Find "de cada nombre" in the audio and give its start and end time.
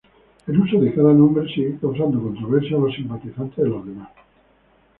0.79-1.45